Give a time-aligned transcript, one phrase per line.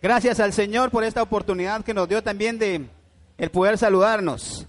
[0.00, 2.88] Gracias al Señor por esta oportunidad que nos dio también de
[3.36, 4.64] el poder saludarnos.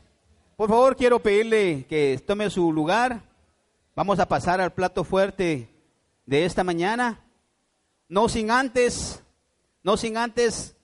[0.58, 3.22] Por favor, quiero pedirle que tome su lugar.
[3.96, 5.70] Vamos a pasar al plato fuerte
[6.26, 7.20] de esta mañana.
[8.08, 9.22] No sin antes,
[9.84, 10.76] no sin antes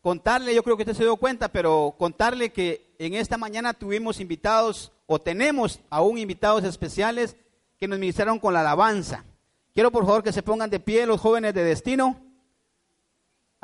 [0.00, 4.20] contarle, yo creo que usted se dio cuenta, pero contarle que en esta mañana tuvimos
[4.20, 7.36] invitados o tenemos aún invitados especiales
[7.78, 9.22] que nos ministraron con la alabanza.
[9.74, 12.24] Quiero por favor que se pongan de pie los jóvenes de destino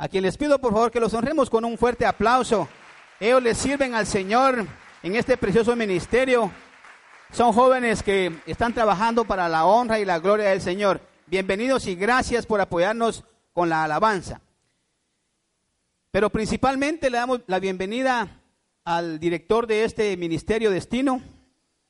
[0.01, 2.67] a quien les pido por favor que los honremos con un fuerte aplauso.
[3.19, 4.65] Ellos les sirven al Señor
[5.03, 6.51] en este precioso ministerio.
[7.31, 11.01] Son jóvenes que están trabajando para la honra y la gloria del Señor.
[11.27, 13.23] Bienvenidos y gracias por apoyarnos
[13.53, 14.41] con la alabanza.
[16.09, 18.41] Pero principalmente le damos la bienvenida
[18.83, 21.21] al director de este ministerio Destino.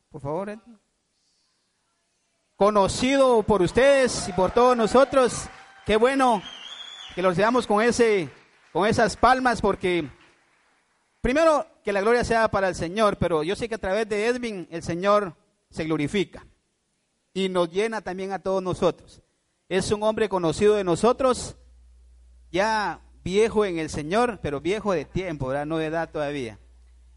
[0.10, 0.60] Por favor,
[2.58, 5.46] conocido por ustedes y por todos nosotros.
[5.86, 6.44] Qué bueno
[7.16, 8.30] que los veamos con, ese,
[8.72, 10.08] con esas palmas porque
[11.22, 14.28] primero que la gloria sea para el Señor, pero yo sé que a través de
[14.28, 15.36] Edwin el Señor
[15.70, 16.46] se glorifica
[17.34, 19.22] y nos llena también a todos nosotros.
[19.68, 21.56] Es un hombre conocido de nosotros,
[22.52, 25.66] ya viejo en el Señor, pero viejo de tiempo, ¿verdad?
[25.66, 26.60] no de edad todavía.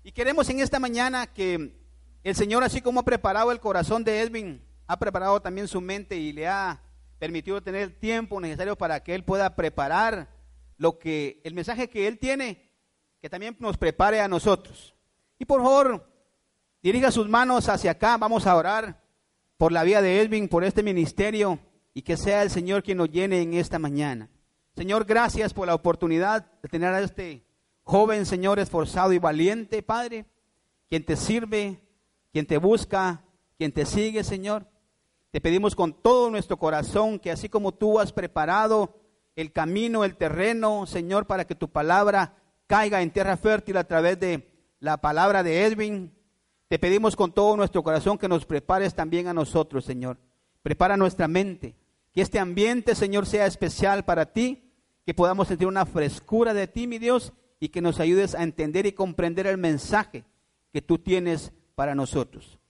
[0.02, 1.72] Y queremos en esta mañana que
[2.22, 6.16] el Señor, así como ha preparado el corazón de Edwin, ha preparado también su mente
[6.16, 6.80] y le ha
[7.24, 10.28] permitió tener el tiempo necesario para que Él pueda preparar
[10.76, 12.70] lo que, el mensaje que Él tiene,
[13.22, 14.94] que también nos prepare a nosotros.
[15.38, 16.06] Y por favor,
[16.82, 19.00] dirija sus manos hacia acá, vamos a orar
[19.56, 21.58] por la vida de Elvin, por este ministerio,
[21.94, 24.28] y que sea el Señor quien nos llene en esta mañana.
[24.76, 27.46] Señor, gracias por la oportunidad de tener a este
[27.84, 30.26] joven Señor esforzado y valiente, Padre,
[30.90, 31.80] quien te sirve,
[32.32, 33.24] quien te busca,
[33.56, 34.66] quien te sigue, Señor.
[35.34, 38.94] Te pedimos con todo nuestro corazón que así como tú has preparado
[39.34, 42.36] el camino, el terreno, Señor, para que tu palabra
[42.68, 46.14] caiga en tierra fértil a través de la palabra de Edwin,
[46.68, 50.18] te pedimos con todo nuestro corazón que nos prepares también a nosotros, Señor.
[50.62, 51.74] Prepara nuestra mente,
[52.12, 54.70] que este ambiente, Señor, sea especial para ti,
[55.04, 58.86] que podamos sentir una frescura de ti, mi Dios, y que nos ayudes a entender
[58.86, 60.22] y comprender el mensaje
[60.72, 62.60] que tú tienes para nosotros.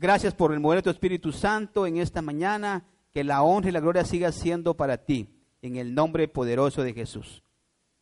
[0.00, 2.86] Gracias por el mover tu Espíritu Santo en esta mañana.
[3.12, 5.28] Que la honra y la gloria siga siendo para ti.
[5.60, 7.42] En el nombre poderoso de Jesús.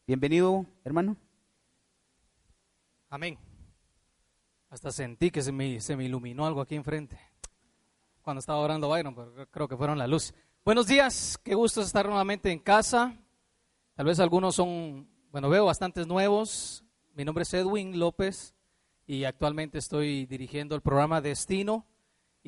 [0.07, 1.17] Bienvenido, hermano.
[3.11, 3.37] Amén.
[4.71, 7.19] Hasta sentí que se me, se me iluminó algo aquí enfrente.
[8.23, 10.33] Cuando estaba orando Byron, pero creo que fueron la luz.
[10.65, 13.13] Buenos días, qué gusto estar nuevamente en casa.
[13.97, 16.85] Tal vez algunos son, bueno, veo bastantes nuevos.
[17.15, 18.55] Mi nombre es Edwin López
[19.05, 21.88] y actualmente estoy dirigiendo el programa Destino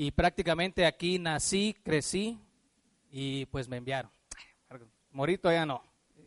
[0.01, 2.39] y prácticamente aquí nací, crecí
[3.13, 4.11] y pues me enviaron.
[5.13, 5.83] Morí todavía no,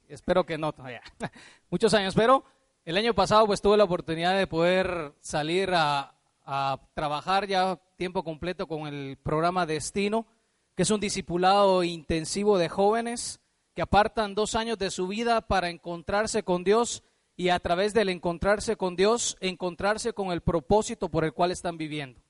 [0.08, 1.02] espero que no todavía.
[1.72, 2.44] Muchos años, pero
[2.86, 6.14] el año pasado pues tuve la oportunidad de poder salir a,
[6.46, 10.28] a trabajar ya tiempo completo con el programa Destino,
[10.76, 13.42] que es un discipulado intensivo de jóvenes
[13.74, 17.02] que apartan dos años de su vida para encontrarse con Dios
[17.36, 21.80] y a través del encontrarse con Dios, encontrarse con el propósito por el cual están
[21.80, 22.23] viviendo.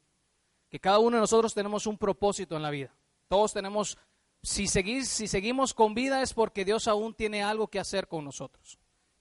[0.74, 2.92] Que cada uno de nosotros tenemos un propósito en la vida.
[3.28, 3.96] Todos tenemos,
[4.42, 8.80] si, si seguimos con vida es porque Dios aún tiene algo que hacer con nosotros.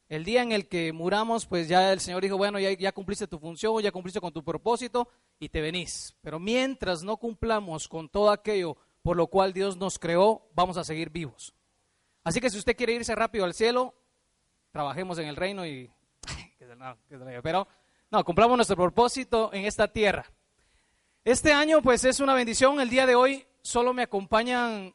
[0.09, 3.27] El día en el que muramos, pues ya el Señor dijo, bueno, ya, ya cumpliste
[3.27, 6.17] tu función, ya cumpliste con tu propósito y te venís.
[6.23, 10.85] Pero mientras no cumplamos con todo aquello por lo cual Dios nos creó, vamos a
[10.85, 11.53] seguir vivos.
[12.25, 13.93] Así que si usted quiere irse rápido al cielo,
[14.71, 15.93] trabajemos en el reino y...
[17.43, 17.69] Pero
[18.11, 20.25] no, cumplamos nuestro propósito en esta tierra.
[21.25, 22.81] Este año pues es una bendición.
[22.81, 24.93] El día de hoy solo me acompañan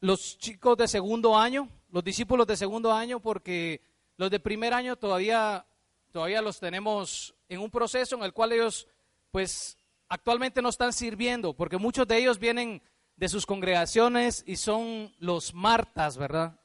[0.00, 3.80] los chicos de segundo año, los discípulos de segundo año, porque
[4.16, 5.64] los de primer año todavía,
[6.10, 8.88] todavía los tenemos en un proceso en el cual ellos
[9.30, 9.78] pues
[10.08, 12.82] actualmente no están sirviendo, porque muchos de ellos vienen
[13.14, 16.58] de sus congregaciones y son los martas, ¿verdad?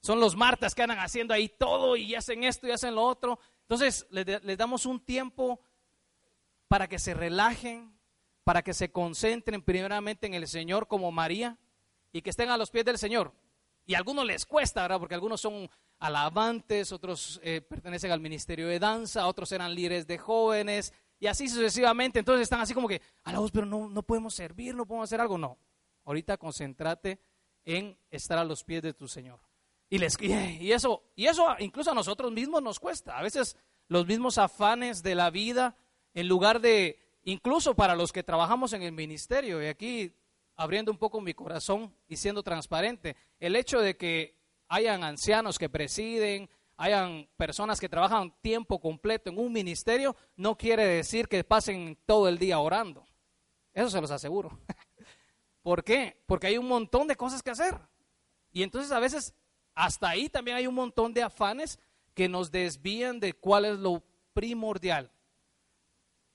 [0.00, 3.38] Son los martas que andan haciendo ahí todo y hacen esto y hacen lo otro.
[3.62, 5.60] Entonces les, damos un tiempo
[6.66, 7.97] para que se relajen,
[8.48, 11.58] para que se concentren primeramente en el Señor como María
[12.14, 13.34] y que estén a los pies del Señor.
[13.84, 14.98] Y a algunos les cuesta, ¿verdad?
[14.98, 15.68] Porque algunos son
[15.98, 21.46] alabantes, otros eh, pertenecen al ministerio de danza, otros eran líderes de jóvenes y así
[21.46, 22.20] sucesivamente.
[22.20, 25.10] Entonces están así como que, a la voz, pero no, no podemos servir, no podemos
[25.10, 25.36] hacer algo.
[25.36, 25.58] No,
[26.06, 27.20] Ahorita concéntrate
[27.66, 29.40] en estar a los pies de tu Señor.
[29.90, 33.18] Y, les, y, eso, y eso incluso a nosotros mismos nos cuesta.
[33.18, 33.58] A veces
[33.88, 35.76] los mismos afanes de la vida,
[36.14, 40.14] en lugar de, incluso para los que trabajamos en el ministerio, y aquí
[40.56, 44.38] abriendo un poco mi corazón y siendo transparente, el hecho de que
[44.68, 46.48] hayan ancianos que presiden,
[46.78, 52.28] hayan personas que trabajan tiempo completo en un ministerio, no quiere decir que pasen todo
[52.28, 53.06] el día orando.
[53.74, 54.58] Eso se los aseguro.
[55.62, 56.22] ¿Por qué?
[56.26, 57.78] Porque hay un montón de cosas que hacer.
[58.52, 59.34] Y entonces a veces
[59.74, 61.78] hasta ahí también hay un montón de afanes
[62.14, 64.02] que nos desvían de cuál es lo
[64.32, 65.12] primordial,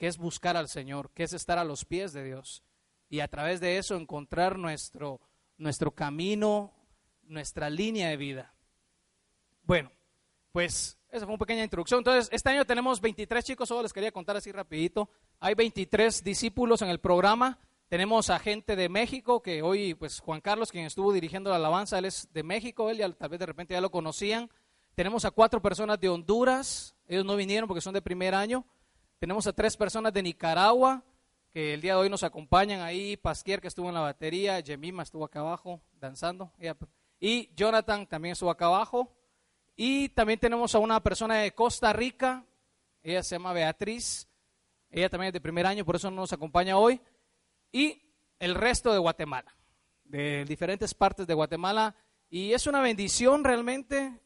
[0.04, 2.62] que es buscar al Señor, que es estar a los pies de Dios.
[3.08, 5.22] Y a través de eso encontrar nuestro,
[5.58, 6.74] nuestro camino,
[7.22, 8.54] nuestra línea de vida.
[9.64, 9.94] Bueno,
[10.52, 12.00] pues esa fue una pequeña introducción.
[12.00, 15.10] Entonces, este año tenemos 23 chicos, solo les quería contar así rapidito.
[15.40, 17.58] Hay 23 discípulos en el programa.
[17.88, 21.98] Tenemos a gente de México, que hoy, pues Juan Carlos, quien estuvo dirigiendo la alabanza,
[21.98, 24.50] él es de México, él ya, tal vez de repente ya lo conocían.
[24.96, 28.66] Tenemos a cuatro personas de Honduras, ellos no vinieron porque son de primer año.
[29.24, 31.02] Tenemos a tres personas de Nicaragua,
[31.50, 33.16] que el día de hoy nos acompañan ahí.
[33.16, 36.52] Pasquier, que estuvo en la batería, Jemima estuvo acá abajo danzando.
[37.22, 39.16] Y Jonathan también estuvo acá abajo.
[39.78, 42.44] Y también tenemos a una persona de Costa Rica,
[43.02, 44.28] ella se llama Beatriz,
[44.90, 47.00] ella también es de primer año, por eso no nos acompaña hoy
[47.72, 48.02] y
[48.40, 49.56] el resto de Guatemala,
[50.04, 51.96] de diferentes partes de Guatemala.
[52.30, 54.20] Y es una bendición realmente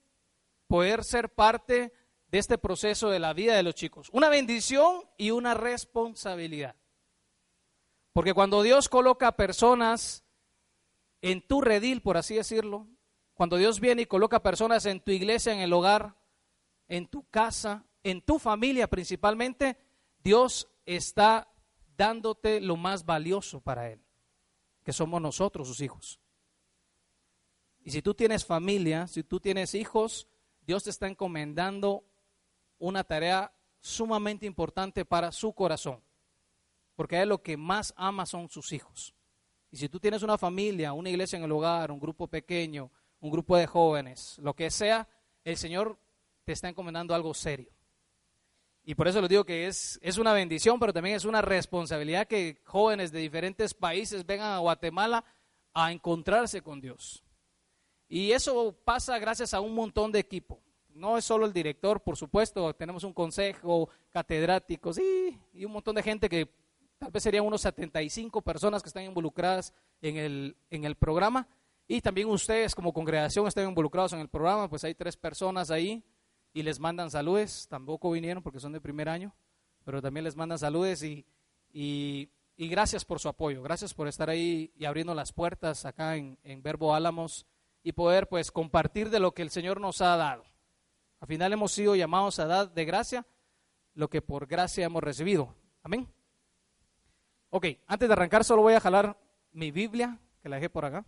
[0.66, 1.94] poder ser parte
[2.30, 4.10] de este proceso de la vida de los chicos.
[4.12, 6.76] Una bendición y una responsabilidad.
[8.14, 10.26] Porque cuando Dios coloca personas
[11.22, 12.88] en tu redil, por así decirlo,
[13.34, 16.16] cuando Dios viene y coloca personas en tu iglesia, en el hogar,
[16.88, 19.78] en tu casa, en tu familia principalmente,
[20.24, 21.48] Dios está
[21.96, 24.02] dándote lo más valioso para Él,
[24.84, 26.20] que somos nosotros sus hijos.
[27.84, 30.28] Y si tú tienes familia, si tú tienes hijos,
[30.62, 32.04] Dios te está encomendando
[32.80, 36.02] una tarea sumamente importante para su corazón,
[36.96, 39.14] porque Él lo que más ama son sus hijos.
[39.72, 43.32] Y si tú tienes una familia, una iglesia en el hogar, un grupo pequeño, un
[43.32, 45.08] grupo de jóvenes, lo que sea,
[45.44, 45.98] el Señor
[46.44, 47.72] te está encomendando algo serio.
[48.84, 52.26] Y por eso les digo que es, es una bendición, pero también es una responsabilidad
[52.26, 55.26] que jóvenes de diferentes países vengan a Guatemala
[55.74, 57.22] a encontrarse con Dios.
[58.08, 60.62] Y eso pasa gracias a un montón de equipo.
[60.98, 65.96] No es solo el director, por supuesto, tenemos un consejo, catedráticos y, y un montón
[65.96, 66.50] de gente que
[66.98, 71.48] tal vez serían unos 75 personas que están involucradas en el, en el programa.
[71.88, 76.04] Y también ustedes como congregación están involucrados en el programa, pues hay tres personas ahí
[76.52, 77.68] y les mandan saludes.
[77.70, 79.36] Tampoco vinieron porque son de primer año,
[79.86, 81.26] pero también les mandan saludes y,
[81.72, 83.62] y, gracias por su apoyo.
[83.62, 87.46] Gracias por estar ahí y abriendo las puertas acá en, en Verbo Álamos
[87.84, 90.44] y poder pues compartir de lo que el Señor nos ha dado.
[91.20, 93.26] Al final hemos sido llamados a dar de gracia
[93.94, 95.56] lo que por gracia hemos recibido.
[95.82, 96.08] Amén.
[97.50, 99.18] Ok, antes de arrancar solo voy a jalar
[99.52, 101.06] mi Biblia, que la dejé por acá.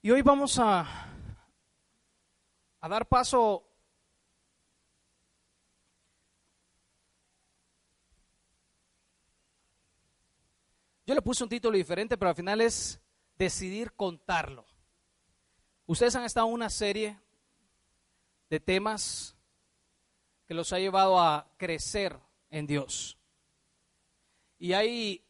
[0.00, 0.80] Y hoy vamos a,
[2.80, 3.68] a dar paso
[11.04, 13.01] Yo le puse un título diferente, pero al final es
[13.42, 14.64] decidir contarlo.
[15.86, 17.18] Ustedes han estado en una serie
[18.48, 19.36] de temas
[20.46, 22.16] que los ha llevado a crecer
[22.50, 23.18] en Dios.
[24.58, 25.24] Y hay,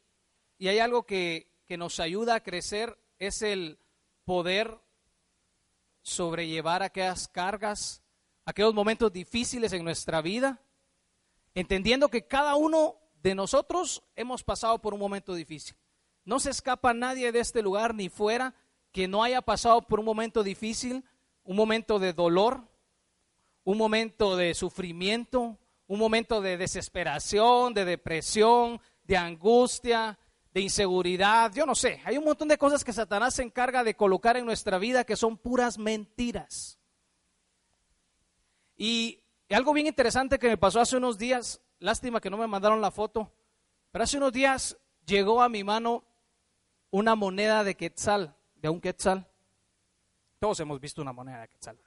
[0.58, 3.78] y hay algo que, que nos ayuda a crecer es el
[4.26, 4.78] poder
[6.02, 8.02] sobrellevar aquellas cargas,
[8.44, 10.60] aquellos momentos difíciles en nuestra vida,
[11.54, 15.76] entendiendo que cada uno de nosotros hemos pasado por un momento difícil.
[16.24, 18.54] No se escapa nadie de este lugar ni fuera
[18.92, 21.04] que no haya pasado por un momento difícil,
[21.44, 22.68] un momento de dolor,
[23.64, 30.18] un momento de sufrimiento, un momento de desesperación, de depresión, de angustia,
[30.52, 33.94] de inseguridad, yo no sé, hay un montón de cosas que Satanás se encarga de
[33.94, 36.78] colocar en nuestra vida que son puras mentiras.
[38.76, 42.80] Y algo bien interesante que me pasó hace unos días, lástima que no me mandaron
[42.80, 43.32] la foto,
[43.90, 44.76] pero hace unos días
[45.06, 46.04] llegó a mi mano
[46.92, 49.26] una moneda de quetzal, de un quetzal.
[50.38, 51.78] Todos hemos visto una moneda de quetzal.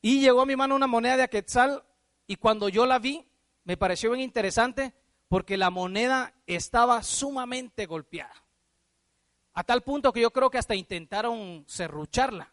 [0.00, 1.84] Y llegó a mi mano una moneda de quetzal
[2.26, 3.24] y cuando yo la vi,
[3.64, 4.94] me pareció bien interesante
[5.28, 8.34] porque la moneda estaba sumamente golpeada.
[9.52, 12.50] A tal punto que yo creo que hasta intentaron serrucharla.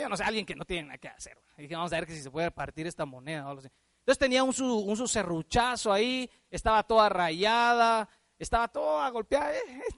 [0.00, 1.38] yo no sé, alguien que no tiene nada que hacer.
[1.58, 3.50] Dije, vamos a ver si se puede partir esta moneda.
[3.50, 9.54] Entonces tenía un su, un serruchazo ahí, estaba toda rayada, estaba toda golpeada.
[9.54, 9.94] Eh, eh,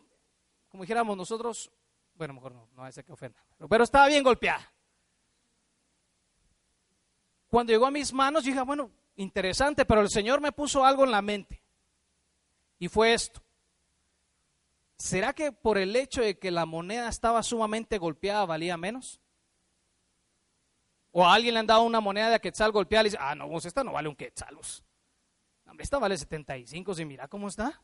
[0.69, 1.71] como dijéramos nosotros,
[2.15, 4.73] bueno, mejor no, no ser que ofenda, pero, estaba bien golpeada.
[7.49, 11.11] Cuando llegó a mis manos, dije, bueno, interesante, pero el Señor me puso algo en
[11.11, 11.63] la mente.
[12.79, 13.43] Y fue esto.
[14.99, 19.21] ¿Será que por el hecho de que la moneda estaba sumamente golpeada valía menos?
[21.13, 23.49] O a alguien le han dado una moneda de quetzal golpeada y dice, ah, no,
[23.49, 24.59] vos esta no vale un quetzal.
[25.67, 27.81] Hombre, esta vale 75, si mira cómo está.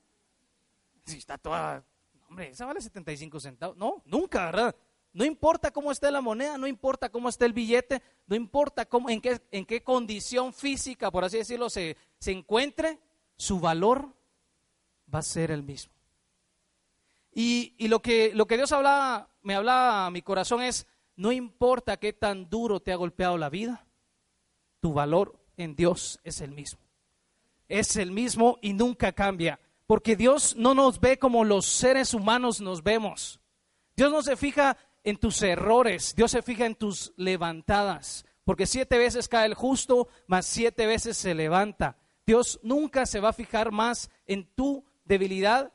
[1.04, 1.84] Si está toda,
[2.28, 3.76] hombre, esa vale 75 centavos.
[3.76, 4.74] No, nunca, ¿verdad?
[5.12, 9.10] No importa cómo esté la moneda, no importa cómo esté el billete, no importa cómo,
[9.10, 12.98] en, qué, en qué condición física, por así decirlo, se, se encuentre,
[13.36, 14.12] su valor
[15.12, 15.94] va a ser el mismo.
[17.32, 21.96] Y, lo, que, lo que Dios hablaba, me hablaba a mi corazón es, no importa
[21.96, 23.86] qué tan duro te ha golpeado la vida,
[24.80, 26.80] tu valor en Dios es el mismo.
[27.68, 32.60] Es el mismo y nunca cambia, porque Dios no nos ve como los seres humanos
[32.60, 33.40] nos vemos.
[33.96, 38.98] Dios no se fija en tus errores, Dios se fija en tus levantadas, porque siete
[38.98, 41.98] veces cae el justo, más siete veces se levanta.
[42.26, 45.72] Dios nunca se va a fijar más en tu debilidad,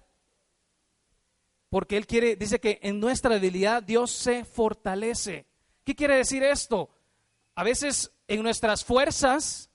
[1.70, 5.46] porque Él quiere, dice que en nuestra debilidad Dios se fortalece.
[5.84, 6.90] ¿Qué quiere decir esto?
[7.54, 9.70] A veces en nuestras fuerzas,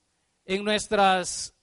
[0.44, 1.54] en nuestras,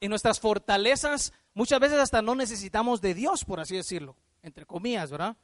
[0.00, 5.10] en nuestras fortalezas, muchas veces hasta no necesitamos de Dios, por así decirlo, entre comillas,
[5.10, 5.36] ¿verdad?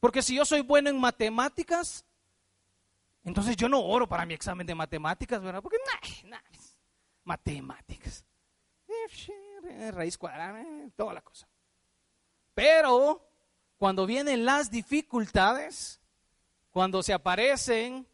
[0.00, 2.04] Porque si yo soy bueno en matemáticas,
[3.24, 5.62] entonces yo no oro para mi examen de matemáticas, ¿verdad?
[5.62, 5.78] Porque,
[6.28, 6.38] nah,
[7.24, 8.24] matemáticas.
[9.68, 11.48] Eh, raíz cuadrada, eh, toda la cosa.
[12.54, 13.28] Pero
[13.78, 16.00] cuando vienen las dificultades,
[16.70, 18.06] cuando se aparecen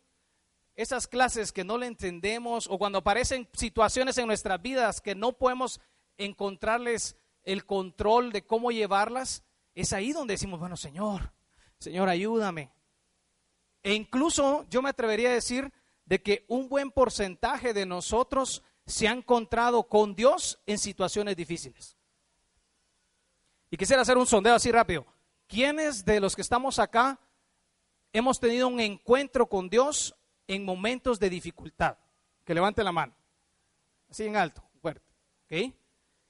[0.74, 5.32] esas clases que no le entendemos o cuando aparecen situaciones en nuestras vidas que no
[5.32, 5.80] podemos
[6.18, 9.42] encontrarles el control de cómo llevarlas,
[9.74, 11.32] es ahí donde decimos, bueno, Señor,
[11.78, 12.70] Señor, ayúdame.
[13.82, 15.72] E incluso yo me atrevería a decir
[16.04, 21.96] de que un buen porcentaje de nosotros se ha encontrado con Dios en situaciones difíciles.
[23.70, 25.06] Y quisiera hacer un sondeo así rápido.
[25.46, 27.18] ¿Quiénes de los que estamos acá
[28.12, 30.14] hemos tenido un encuentro con Dios
[30.46, 31.96] en momentos de dificultad?
[32.44, 33.14] Que levante la mano.
[34.10, 35.06] Así en alto, fuerte.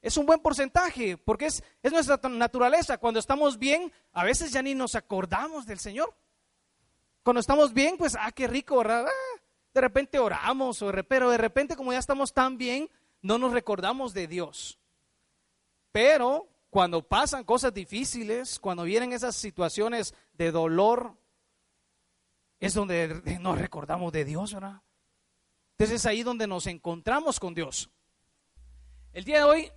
[0.02, 2.98] Es un buen porcentaje, porque es, es nuestra naturaleza.
[2.98, 6.12] Cuando estamos bien, a veces ya ni nos acordamos del Señor.
[7.22, 9.06] Cuando estamos bien, pues, ah, qué rico, ¿verdad?
[9.06, 9.40] Ah,
[9.72, 12.90] de repente oramos, pero de repente como ya estamos tan bien,
[13.22, 14.78] no nos recordamos de Dios.
[15.92, 21.16] Pero cuando pasan cosas difíciles, cuando vienen esas situaciones de dolor,
[22.58, 24.82] es donde nos recordamos de Dios, ¿verdad?
[25.72, 27.90] Entonces es ahí donde nos encontramos con Dios.
[29.12, 29.72] El día de hoy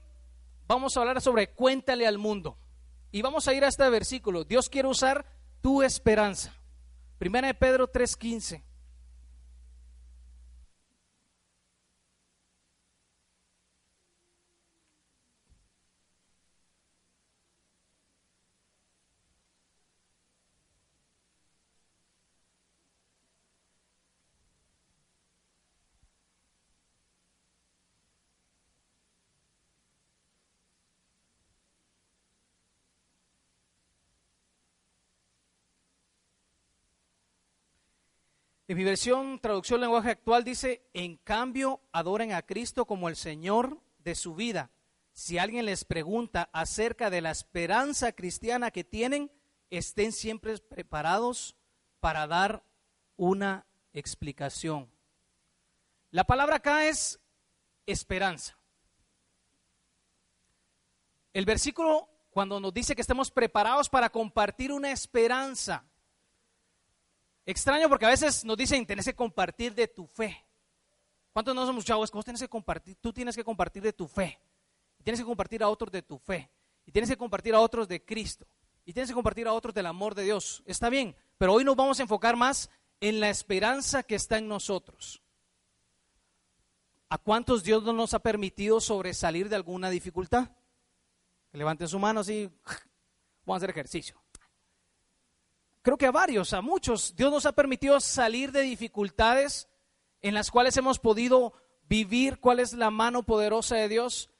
[0.67, 2.57] vamos a hablar sobre cuéntale al mundo.
[3.11, 4.43] Y vamos a ir a este versículo.
[4.43, 5.25] Dios quiere usar
[5.61, 6.53] tu esperanza.
[7.17, 8.63] Primera de Pedro 3:15.
[38.67, 43.79] En mi versión, traducción lenguaje actual dice, en cambio, adoren a Cristo como el Señor
[43.99, 44.71] de su vida.
[45.17, 49.31] si alguien les pregunta acerca de la esperanza cristiana que tienen,
[49.69, 51.55] estén siempre preparados
[52.01, 52.65] para dar
[53.15, 54.91] una explicación.
[56.11, 57.21] La palabra acá es
[57.85, 58.57] esperanza.
[61.33, 65.85] El versículo cuando nos dice que estemos preparados para compartir una esperanza.
[67.45, 70.45] Extraño porque a veces nos dicen, tenés que compartir de tu fe.
[71.31, 72.09] ¿Cuántos no somos chavos?
[72.11, 74.39] Vos que compartir, tú tienes que compartir de tu fe.
[75.03, 76.49] tienes que compartir a otros de tu fe.
[76.85, 78.47] Y tienes que compartir a otros de Cristo.
[78.85, 80.63] Y tienes que compartir a otros del amor de Dios.
[80.65, 84.47] Está bien, pero hoy nos vamos a enfocar más en la esperanza que está en
[84.47, 85.21] nosotros.
[87.09, 90.49] ¿A cuántos Dios no nos ha permitido sobresalir de alguna dificultad?
[91.51, 92.49] Que levanten su mano así,
[93.45, 94.24] vamos a hacer ejercicio.
[95.85, 99.69] Creo que a varios, a muchos, Dios nos ha permitido salir de dificultades
[100.23, 101.53] en las cuales hemos podido
[101.87, 104.31] vivir cuál es la mano poderosa de Dios,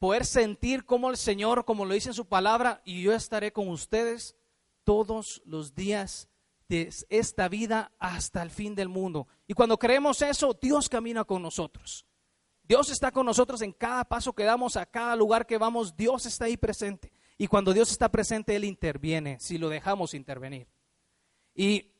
[0.00, 3.68] poder sentir cómo el Señor, como lo dice en su palabra, y yo estaré con
[3.68, 4.34] ustedes
[4.82, 6.28] todos los días
[6.68, 9.28] de esta vida hasta el fin del mundo.
[9.46, 12.06] Y cuando creemos eso, Dios camina con nosotros.
[12.64, 16.26] Dios está con nosotros en cada paso que damos, a cada lugar que vamos, Dios
[16.26, 17.12] está ahí presente.
[17.38, 20.71] Y cuando Dios está presente, Él interviene, si lo dejamos intervenir.
[21.54, 21.90] Y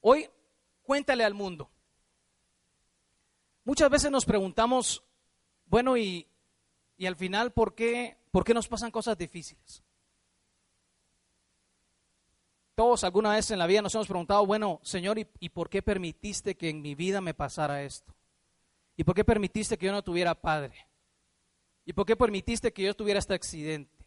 [0.00, 0.28] hoy,
[0.82, 1.70] cuéntale al mundo,
[3.66, 5.02] Muchas veces nos preguntamos,
[5.64, 6.28] bueno, y,
[7.04, 9.82] al final, ¿por qué, ¿por qué nos pasan cosas difíciles?
[12.76, 15.82] Todos alguna vez en la vida nos hemos preguntado, bueno, Señor, ¿y, ¿y, por qué
[15.82, 18.14] permitiste que en mi vida me pasara esto?
[18.96, 20.86] ¿Y por qué permitiste que yo no tuviera padre?
[21.84, 24.06] ¿Y por qué permitiste que yo tuviera este accidente?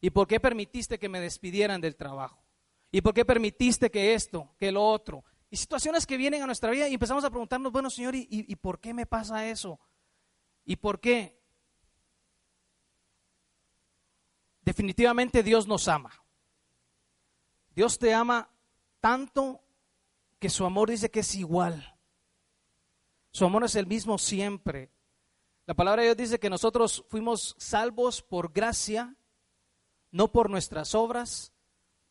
[0.00, 2.41] ¿Y por qué permitiste que me despidieran del trabajo?
[2.92, 5.24] ¿Y por qué permitiste que esto, que lo otro?
[5.52, 8.80] y situaciones que vienen a nuestra vida y empezamos a preguntarnos, bueno, Señor, ¿y, por
[8.80, 9.78] qué me pasa eso?
[10.64, 11.38] ¿Y por qué?
[14.62, 16.10] Definitivamente Dios nos ama.
[17.74, 18.48] Dios te ama
[18.98, 19.60] tanto
[20.38, 21.98] que su amor dice que es igual.
[23.30, 24.90] Su amor es el mismo siempre.
[25.66, 29.16] La palabra de Dios dice que nosotros fuimos salvos por gracia,
[30.10, 31.51] no por nuestras obras,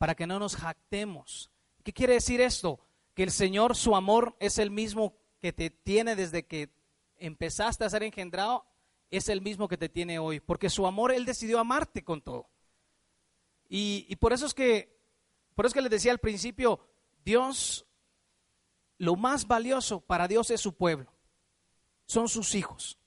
[0.01, 1.51] para que no nos jactemos.
[1.83, 2.79] ¿Qué quiere decir esto?
[3.13, 6.69] que el Señor, su amor es el mismo que te tiene desde que
[7.17, 8.65] empezaste a ser engendrado,
[9.09, 12.49] es el mismo que te tiene hoy, porque su amor, Él decidió amarte con todo.
[13.69, 14.97] Y, por eso es que,
[15.53, 16.79] por eso que les decía al principio,
[17.23, 17.85] Dios,
[18.97, 21.13] lo más valioso para Dios es su pueblo,
[22.07, 22.97] son sus hijos.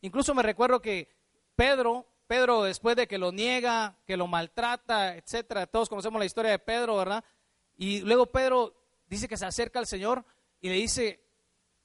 [0.00, 1.14] Incluso me recuerdo que
[1.56, 6.50] Pedro, Pedro después de que lo niega, que lo maltrata, etcétera, todos conocemos la historia
[6.50, 7.24] de Pedro, ¿verdad?
[7.76, 8.74] Y luego Pedro
[9.08, 10.24] dice que se acerca al Señor
[10.60, 11.22] y le dice,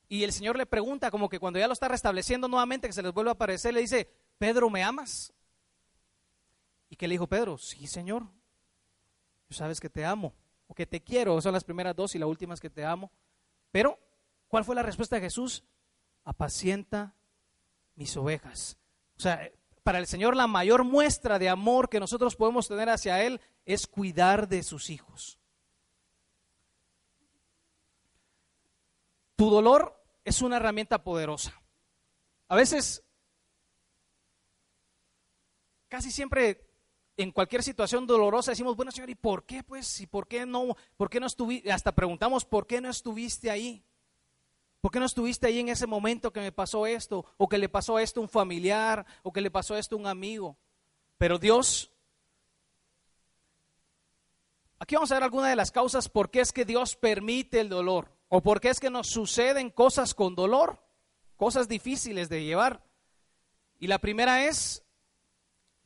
[0.07, 3.03] y el Señor le pregunta, como que cuando ya lo está restableciendo nuevamente, que se
[3.03, 5.33] les vuelve a aparecer, le dice, Pedro, ¿me amas?
[6.89, 7.57] ¿Y qué le dijo Pedro?
[7.57, 8.23] Sí, Señor,
[9.47, 10.33] tú sabes que te amo,
[10.67, 13.11] o que te quiero, son las primeras dos y la última es que te amo.
[13.71, 13.99] Pero,
[14.47, 15.63] ¿cuál fue la respuesta de Jesús?
[16.23, 17.15] Apacienta
[17.95, 18.77] mis ovejas.
[19.17, 19.49] O sea,
[19.83, 23.87] para el Señor la mayor muestra de amor que nosotros podemos tener hacia Él es
[23.87, 25.39] cuidar de sus hijos.
[29.35, 31.59] Tu dolor es una herramienta poderosa.
[32.47, 33.03] A veces,
[35.87, 36.67] casi siempre
[37.17, 39.99] en cualquier situación dolorosa decimos, bueno Señor, ¿y por qué pues?
[40.01, 40.75] ¿Y por qué no?
[40.95, 41.71] ¿Por qué no estuviste?
[41.71, 43.83] Hasta preguntamos, ¿por qué no estuviste ahí?
[44.81, 47.23] ¿Por qué no estuviste ahí en ese momento que me pasó esto?
[47.37, 50.07] O que le pasó esto a un familiar, o que le pasó esto a un
[50.07, 50.57] amigo.
[51.19, 51.91] Pero Dios,
[54.79, 57.69] aquí vamos a ver algunas de las causas por qué es que Dios permite el
[57.69, 58.11] dolor.
[58.27, 60.83] ¿O por qué es que nos suceden cosas con dolor?
[61.37, 62.83] Cosas difíciles de llevar.
[63.77, 64.83] Y la primera es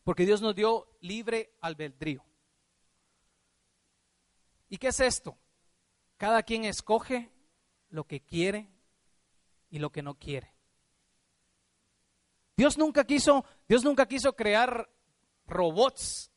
[0.05, 2.23] porque Dios nos dio libre albedrío.
[4.69, 5.37] ¿Y qué es esto?
[6.15, 7.29] Cada quien escoge
[7.89, 8.69] lo que quiere
[9.69, 10.53] y lo que no quiere.
[12.57, 14.89] Dios nunca quiso, Dios nunca quiso crear
[15.45, 16.31] robots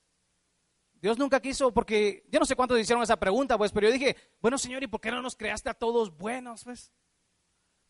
[1.00, 4.16] Dios nunca quiso, porque yo no sé cuántos hicieron esa pregunta, pues, pero yo dije,
[4.40, 6.92] bueno, Señor, ¿y por qué no nos creaste a todos buenos, pues?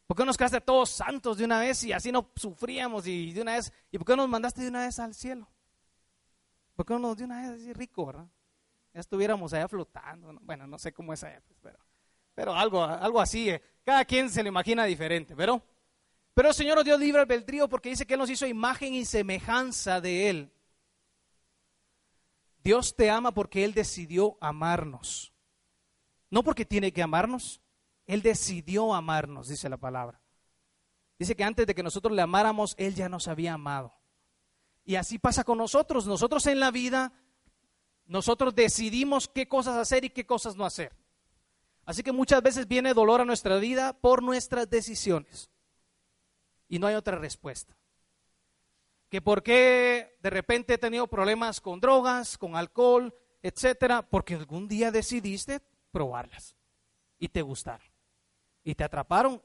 [0.07, 3.07] ¿Por qué no nos creaste a todos santos de una vez y así no sufríamos
[3.07, 3.72] y de una vez?
[3.90, 5.48] ¿Y por qué nos mandaste de una vez al cielo?
[6.77, 8.29] ¿Por qué no nos de una vez así rico, verdad?
[8.92, 10.38] Ya estuviéramos allá flotando.
[10.42, 11.79] Bueno, no sé cómo es allá, pues, pero,
[12.38, 13.51] pero algo, algo así.
[13.51, 13.61] Eh.
[13.85, 15.61] Cada quien se lo imagina diferente, pero,
[16.35, 19.05] pero el Señor nos dio libre albedrío porque dice que Él nos hizo imagen y
[19.05, 20.53] semejanza de Él.
[22.62, 25.33] Dios te ama porque Él decidió amarnos.
[26.31, 27.61] No porque tiene que amarnos,
[28.07, 30.22] Él decidió amarnos, dice la palabra.
[31.18, 33.92] Dice que antes de que nosotros le amáramos, Él ya nos había amado.
[34.85, 36.07] Y así pasa con nosotros.
[36.07, 37.12] Nosotros en la vida,
[38.07, 40.96] nosotros decidimos qué cosas hacer y qué cosas no hacer.
[41.88, 45.48] Así que muchas veces viene dolor a nuestra vida por nuestras decisiones.
[46.68, 47.79] Y no hay otra respuesta.
[49.09, 54.68] Que por qué de repente he tenido problemas con drogas, con alcohol, etcétera, porque algún
[54.68, 56.57] día decidiste probarlas
[57.18, 57.88] y te gustaron
[58.62, 59.40] y te atraparon.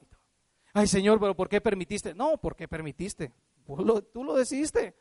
[0.74, 2.14] Ay, Señor, pero ¿por qué permitiste?
[2.14, 3.32] No, porque permitiste.
[3.64, 4.94] Tú lo, decidiste.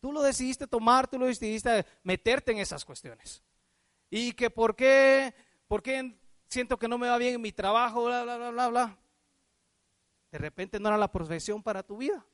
[0.00, 3.42] Tú lo decidiste tomar, tú lo decidiste meterte en esas cuestiones.
[4.08, 5.34] Y que por qué,
[5.68, 6.23] por qué
[6.54, 8.98] siento que no me va bien en mi trabajo, bla, bla, bla, bla, bla.
[10.30, 12.24] De repente no era la profesión para tu vida.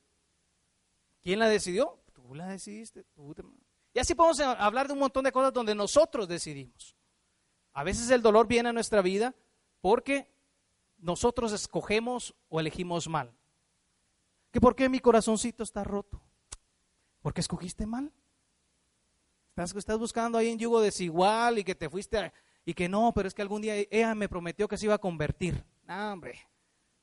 [1.23, 1.99] ¿Quién la decidió?
[2.13, 3.05] Tú la decidiste.
[3.93, 6.97] Y así podemos hablar de un montón de cosas donde nosotros decidimos.
[7.73, 9.35] A veces el dolor viene a nuestra vida
[9.81, 10.31] porque
[10.99, 13.33] nosotros escogemos o elegimos mal.
[14.51, 16.21] ¿Que por qué mi corazoncito está roto?
[17.23, 18.13] ¿Porque escogiste mal?
[19.51, 22.33] Estás, estás buscando ahí en yugo desigual y que te fuiste
[22.65, 24.99] y que no, pero es que algún día ella me prometió que se iba a
[24.99, 25.65] convertir.
[25.87, 26.39] No, hombre,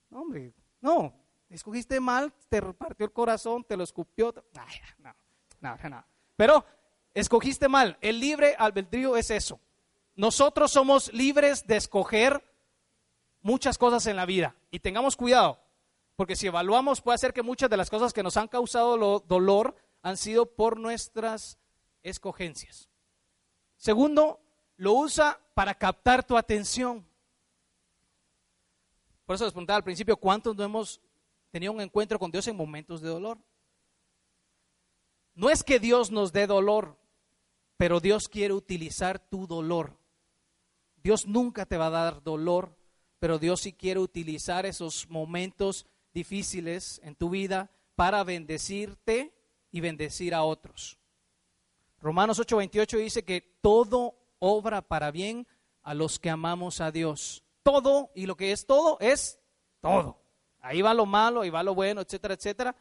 [0.09, 1.13] no, hombre, no,
[1.49, 4.33] escogiste mal, te partió el corazón, te lo escupió.
[4.99, 5.13] no,
[5.61, 6.05] no, no.
[6.35, 6.65] Pero
[7.13, 7.97] escogiste mal.
[8.01, 9.59] El libre albedrío es eso.
[10.15, 12.43] Nosotros somos libres de escoger
[13.41, 14.55] muchas cosas en la vida.
[14.71, 15.59] Y tengamos cuidado,
[16.15, 19.75] porque si evaluamos puede ser que muchas de las cosas que nos han causado dolor
[20.01, 21.57] han sido por nuestras
[22.03, 22.89] escogencias.
[23.77, 24.39] Segundo,
[24.77, 27.05] lo usa para captar tu atención.
[29.25, 31.01] Por eso les preguntaba al principio, ¿cuántos no hemos
[31.51, 33.37] tenido un encuentro con Dios en momentos de dolor?
[35.35, 36.97] No es que Dios nos dé dolor,
[37.75, 39.97] pero Dios quiere utilizar tu dolor.
[41.03, 42.77] Dios nunca te va a dar dolor
[43.19, 49.33] pero Dios sí quiere utilizar esos momentos difíciles en tu vida para bendecirte
[49.71, 50.97] y bendecir a otros.
[51.99, 55.47] Romanos 8:28 dice que todo obra para bien
[55.83, 57.43] a los que amamos a Dios.
[57.63, 59.39] Todo, y lo que es todo, es
[59.81, 60.21] todo.
[60.59, 62.75] Ahí va lo malo, ahí va lo bueno, etcétera, etcétera.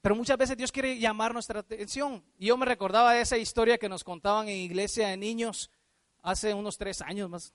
[0.00, 2.24] Pero muchas veces Dios quiere llamar nuestra atención.
[2.38, 5.70] Y yo me recordaba esa historia que nos contaban en iglesia de niños
[6.22, 7.52] hace unos tres años más,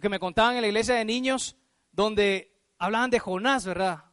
[0.00, 1.56] que me contaban en la iglesia de niños,
[1.90, 4.04] donde hablaban de Jonás, ¿verdad?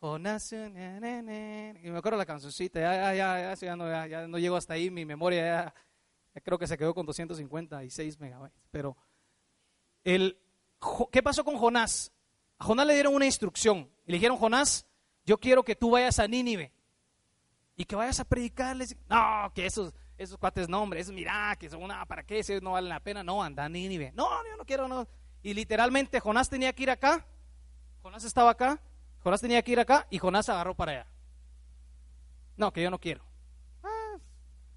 [0.00, 5.04] Jonás, y me acuerdo la cancioncita, ya, ya, ya, ya, no llego hasta ahí, mi
[5.04, 5.72] memoria
[6.40, 8.62] creo que se quedó con 256 megabytes.
[8.70, 8.96] Pero,
[10.04, 10.38] el,
[11.10, 12.12] ¿qué pasó con Jonás?
[12.58, 14.86] A Jonás le dieron una instrucción y le dijeron, Jonás,
[15.24, 16.72] yo quiero que tú vayas a Nínive
[17.76, 18.96] y que vayas a predicarles.
[19.08, 22.42] No, que esos esos cuates no, hombre, mira, que son una, ¿para qué?
[22.42, 24.12] Si no vale la pena, no, anda a Nínive.
[24.12, 25.06] No, yo no quiero, no.
[25.42, 27.26] Y literalmente Jonás tenía que ir acá,
[28.02, 28.80] Jonás estaba acá,
[29.22, 31.06] Jonás tenía que ir acá y Jonás agarró para allá.
[32.56, 33.24] No, que yo no quiero.
[33.82, 34.16] Ah,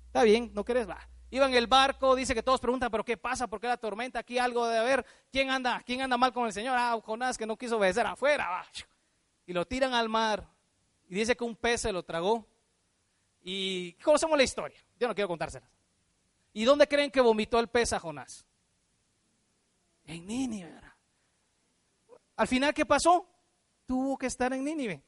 [0.07, 1.07] está bien, no quieres, va.
[1.31, 3.47] Iba en el barco, dice que todos preguntan, pero ¿qué pasa?
[3.47, 4.19] ¿Por qué la tormenta?
[4.19, 5.05] Aquí algo de haber.
[5.31, 5.83] ¿Quién anda?
[5.85, 6.75] ¿Quién anda mal con el Señor?
[6.77, 8.65] Ah, Jonás que no quiso obedecer afuera.
[9.45, 10.47] Y lo tiran al mar.
[11.07, 12.47] Y dice que un pez se lo tragó.
[13.41, 14.79] Y conocemos la historia.
[14.99, 15.69] Yo no quiero contárselas.
[16.53, 18.45] ¿Y dónde creen que vomitó el pez a Jonás?
[20.05, 20.73] En Nínive.
[22.35, 23.27] Al final, ¿qué pasó?
[23.85, 25.03] Tuvo que estar en Nínive.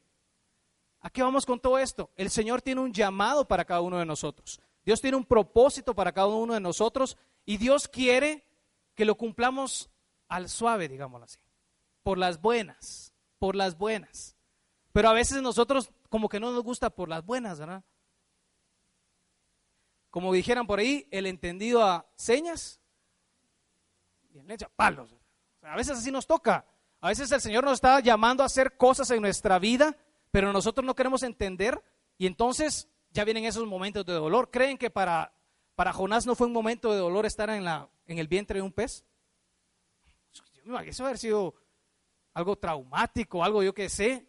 [1.00, 2.10] ¿A qué vamos con todo esto?
[2.14, 4.60] El Señor tiene un llamado para cada uno de nosotros.
[4.84, 8.46] Dios tiene un propósito para cada uno de nosotros y Dios quiere
[8.94, 9.90] que lo cumplamos
[10.28, 11.40] al suave, digámoslo así.
[12.02, 14.36] Por las buenas, por las buenas.
[14.92, 17.84] Pero a veces nosotros como que no nos gusta por las buenas, ¿verdad?
[20.12, 22.82] como dijeran por ahí, el entendido a señas
[24.30, 25.16] y el a palos.
[25.62, 26.66] a veces así nos toca.
[27.00, 29.96] A veces el Señor nos está llamando a hacer cosas en nuestra vida,
[30.30, 31.82] pero nosotros no queremos entender
[32.18, 34.50] y entonces ya vienen esos momentos de dolor.
[34.50, 35.32] ¿Creen que para,
[35.74, 38.62] para Jonás no fue un momento de dolor estar en, la, en el vientre de
[38.62, 39.04] un pez?
[40.86, 41.54] Eso haber sido
[42.34, 44.26] algo traumático, algo yo que sé.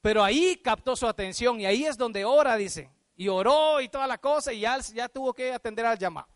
[0.00, 4.06] Pero ahí captó su atención y ahí es donde ora, dice y oró y toda
[4.06, 6.28] la cosa y ya, ya tuvo que atender al llamado.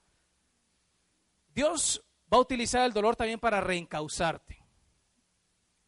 [1.54, 4.62] Dios va a utilizar el dolor también para reencauzarte.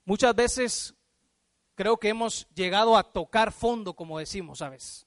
[0.05, 0.95] Muchas veces
[1.75, 5.07] creo que hemos llegado a tocar fondo, como decimos, ¿sabes?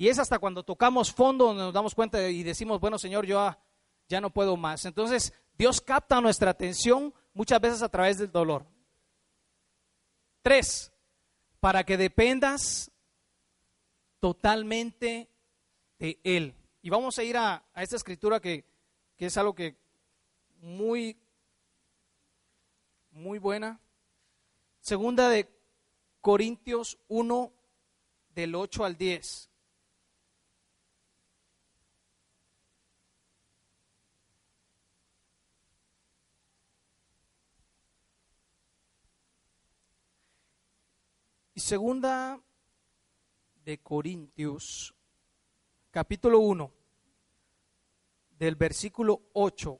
[0.00, 3.54] Y es hasta cuando tocamos fondo donde nos damos cuenta y decimos, bueno, Señor, yo
[4.08, 4.86] ya no puedo más.
[4.86, 8.64] Entonces, Dios capta nuestra atención muchas veces a través del dolor.
[10.40, 10.90] Tres,
[11.60, 12.90] para que dependas
[14.20, 15.28] totalmente
[15.98, 16.54] de Él.
[16.80, 18.64] Y vamos a ir a, esta escritura que,
[19.18, 19.76] que, es algo que
[20.62, 21.20] muy,
[23.10, 23.78] muy buena.
[24.80, 25.46] Segunda de
[26.22, 27.52] Corintios 1,
[28.30, 29.49] del 8 al 10.
[41.60, 42.40] Segunda
[43.64, 44.94] de Corintios,
[45.90, 46.72] capítulo 1,
[48.38, 49.78] del versículo 8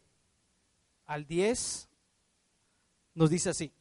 [1.07, 1.89] al 10,
[3.15, 3.73] nos dice así.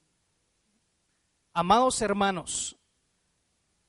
[1.54, 2.78] Amados hermanos,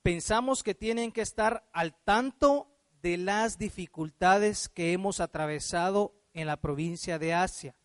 [0.02, 2.68] pensamos que tienen que estar al tanto
[3.00, 7.76] de las dificultades que hemos atravesado en la provincia de Asia.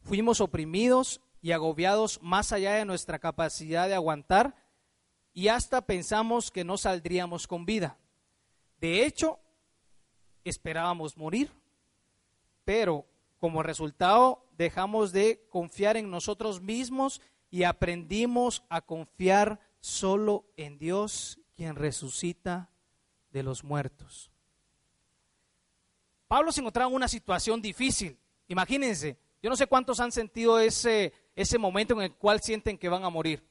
[0.00, 4.67] Fuimos oprimidos y agobiados más allá de nuestra capacidad de aguantar
[5.32, 7.98] y hasta pensamos que no saldríamos con vida.
[8.80, 9.38] De hecho,
[10.44, 11.50] esperábamos morir,
[12.64, 13.06] pero
[13.38, 21.38] como resultado dejamos de confiar en nosotros mismos y aprendimos a confiar solo en Dios,
[21.54, 22.70] quien resucita
[23.30, 24.30] de los muertos.
[26.26, 28.18] Pablo se encontraba en una situación difícil.
[28.48, 32.88] Imagínense, yo no sé cuántos han sentido ese, ese momento en el cual sienten que
[32.88, 33.42] van a morir.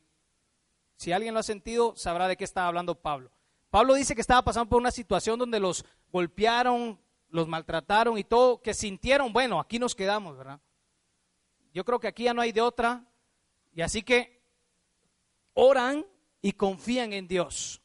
[0.98, 3.32] Si alguien lo ha sentido, sabrá de qué estaba hablando Pablo.
[3.70, 8.62] Pablo dice que estaba pasando por una situación donde los golpearon, los maltrataron y todo,
[8.62, 10.60] que sintieron, bueno, aquí nos quedamos, ¿verdad?
[11.74, 13.06] Yo creo que aquí ya no hay de otra.
[13.74, 14.42] Y así que
[15.54, 16.06] oran
[16.42, 17.82] y confían en Dios.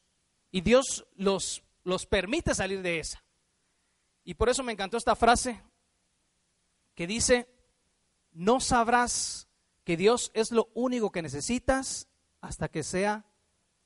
[0.49, 3.23] Y Dios los, los permite salir de esa.
[4.23, 5.61] Y por eso me encantó esta frase
[6.95, 7.47] que dice,
[8.31, 9.47] no sabrás
[9.83, 12.07] que Dios es lo único que necesitas
[12.43, 13.25] hasta que sea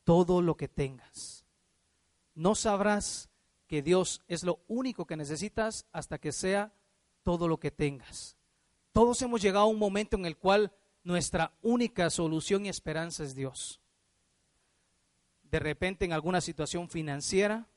[0.03, 1.45] todo lo que tengas.
[2.33, 3.29] No sabrás
[3.67, 6.73] que Dios es lo único que necesitas hasta que sea
[7.21, 8.35] todo lo que tengas.
[8.93, 13.35] Todos hemos llegado a un momento en el cual nuestra única solución y esperanza es
[13.35, 13.79] Dios.
[15.43, 17.67] De repente en alguna situación financiera,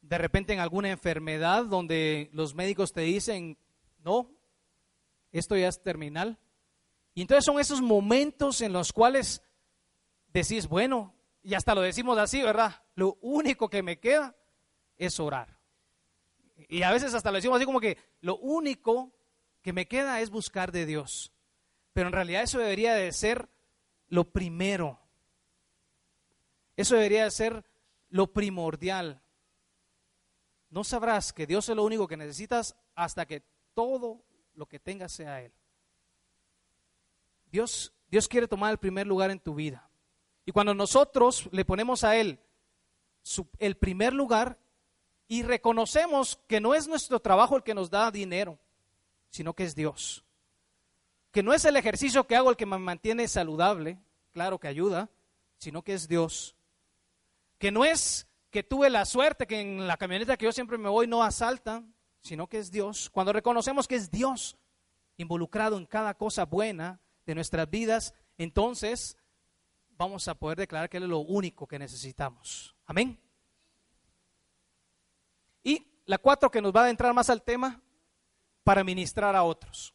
[0.00, 3.58] de repente en alguna enfermedad donde los médicos te dicen,
[4.02, 4.30] no,
[5.32, 6.38] esto ya es terminal.
[7.12, 9.42] Y entonces son esos momentos en los cuales
[10.42, 12.82] decís, bueno, y hasta lo decimos así, ¿verdad?
[12.94, 14.36] Lo único que me queda
[14.96, 15.58] es orar.
[16.68, 19.12] Y a veces hasta lo decimos así como que lo único
[19.62, 21.32] que me queda es buscar de Dios.
[21.92, 23.48] Pero en realidad eso debería de ser
[24.08, 25.00] lo primero.
[26.76, 27.64] Eso debería de ser
[28.08, 29.22] lo primordial.
[30.70, 33.42] No sabrás que Dios es lo único que necesitas hasta que
[33.74, 35.52] todo lo que tengas sea Él.
[37.50, 39.88] Dios, Dios quiere tomar el primer lugar en tu vida.
[40.46, 42.38] Y cuando nosotros le ponemos a Él
[43.58, 44.58] el primer lugar
[45.26, 48.56] y reconocemos que no es nuestro trabajo el que nos da dinero,
[49.28, 50.24] sino que es Dios.
[51.32, 53.98] Que no es el ejercicio que hago el que me mantiene saludable,
[54.32, 55.10] claro que ayuda,
[55.58, 56.54] sino que es Dios.
[57.58, 60.88] Que no es que tuve la suerte que en la camioneta que yo siempre me
[60.88, 63.10] voy no asaltan, sino que es Dios.
[63.10, 64.56] Cuando reconocemos que es Dios
[65.16, 69.16] involucrado en cada cosa buena de nuestras vidas, entonces
[69.96, 72.74] vamos a poder declarar que Él es lo único que necesitamos.
[72.86, 73.20] Amén.
[75.62, 77.82] Y la cuatro que nos va a adentrar más al tema,
[78.66, 79.94] para ministrar a otros.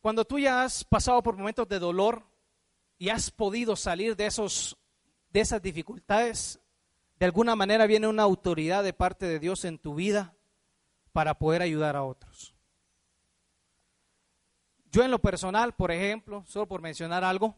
[0.00, 2.26] Cuando tú ya has pasado por momentos de dolor
[2.96, 4.78] y has podido salir de, esos,
[5.28, 6.58] de esas dificultades,
[7.18, 10.34] de alguna manera viene una autoridad de parte de Dios en tu vida
[11.12, 12.51] para poder ayudar a otros.
[14.92, 17.56] Yo en lo personal, por ejemplo, solo por mencionar algo,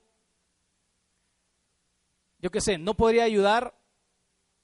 [2.39, 3.75] yo qué sé, no podría ayudar,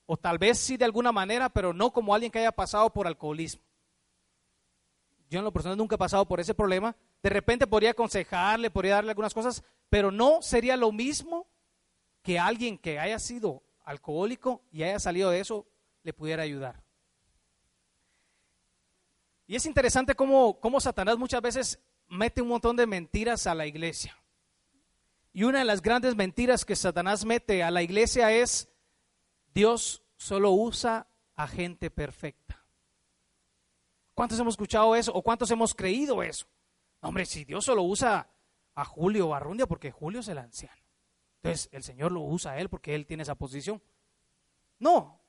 [0.07, 3.09] o tal vez sí de alguna manera, pero no como alguien que haya pasado por
[3.09, 3.63] alcoholismo.
[5.29, 6.95] Yo en lo personal nunca he pasado por ese problema.
[7.23, 11.49] De repente podría aconsejarle, podría darle algunas cosas, pero no sería lo mismo
[12.23, 15.67] que alguien que haya sido alcohólico y haya salido de eso
[16.05, 16.83] le pudiera ayudar.
[19.47, 21.81] Y es interesante cómo, cómo Satanás muchas veces
[22.11, 24.17] mete un montón de mentiras a la iglesia.
[25.33, 28.69] Y una de las grandes mentiras que Satanás mete a la iglesia es,
[29.55, 32.63] Dios solo usa a gente perfecta.
[34.15, 36.47] ¿Cuántos hemos escuchado eso o cuántos hemos creído eso?
[37.03, 38.29] hombre, si Dios solo usa
[38.75, 40.83] a Julio o a Rundia porque Julio es el anciano.
[41.37, 43.83] Entonces el Señor lo usa a él porque él tiene esa posición.
[44.79, 45.23] No.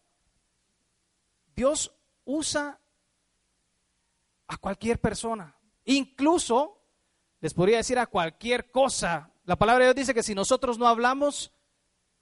[1.56, 2.82] Dios usa
[4.48, 5.56] a cualquier persona.
[5.92, 6.82] Incluso,
[7.42, 9.32] les podría decir a cualquier cosa.
[9.44, 11.52] La palabra de Dios dice que si nosotros no hablamos,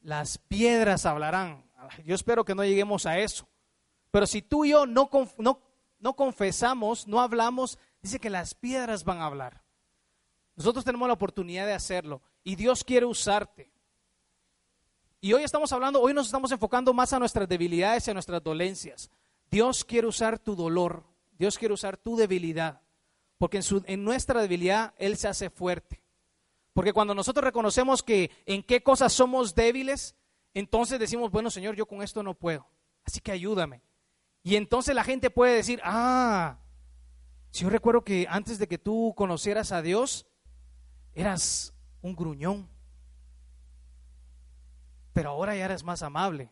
[0.02, 1.70] las piedras hablarán.
[2.04, 3.48] Yo espero que no lleguemos a eso.
[4.12, 5.62] Pero si tú y yo no, no,
[6.00, 9.64] no confesamos, no hablamos, dice que las piedras van a hablar.
[10.56, 13.72] Nosotros tenemos la oportunidad de hacerlo y Dios quiere usarte.
[15.22, 18.42] Y hoy estamos hablando, hoy nos estamos enfocando más a nuestras debilidades y a nuestras
[18.42, 19.12] dolencias.
[19.52, 21.04] Dios quiere usar tu dolor,
[21.38, 22.82] Dios quiere usar tu debilidad,
[23.40, 26.04] porque en, su, en nuestra debilidad Él se hace fuerte.
[26.74, 30.16] Porque cuando nosotros reconocemos que en qué cosas somos débiles,
[30.54, 32.68] entonces decimos, bueno Señor, yo con esto no puedo,
[33.04, 33.82] así que ayúdame.
[34.44, 36.60] Y entonces la gente puede decir, ah,
[37.50, 40.28] si yo recuerdo que antes de que tú conocieras a Dios,
[41.14, 42.70] eras un gruñón,
[45.14, 46.52] pero ahora ya eres más amable.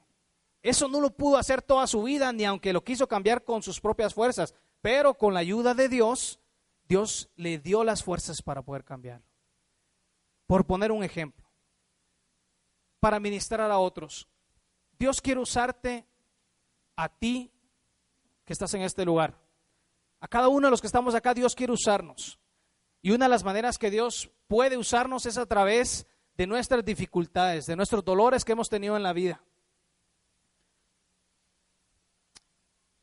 [0.62, 3.80] Eso no lo pudo hacer toda su vida, ni aunque lo quiso cambiar con sus
[3.80, 6.40] propias fuerzas, pero con la ayuda de Dios,
[6.88, 9.26] Dios le dio las fuerzas para poder cambiarlo.
[10.46, 11.46] Por poner un ejemplo,
[13.00, 14.28] para ministrar a otros,
[14.98, 16.06] Dios quiere usarte
[16.96, 17.52] a ti
[18.46, 19.38] que estás en este lugar.
[20.20, 22.40] A cada uno de los que estamos acá, Dios quiere usarnos.
[23.02, 27.66] Y una de las maneras que Dios puede usarnos es a través de nuestras dificultades,
[27.66, 29.44] de nuestros dolores que hemos tenido en la vida.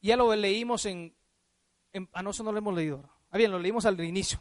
[0.00, 1.14] Ya lo leímos en,
[1.92, 3.13] en ah, no, eso no lo hemos leído.
[3.34, 4.40] Ah, bien, lo leímos al inicio.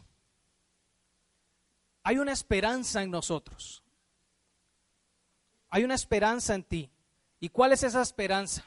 [2.04, 3.82] Hay una esperanza en nosotros.
[5.68, 6.92] Hay una esperanza en ti.
[7.40, 8.64] ¿Y cuál es esa esperanza?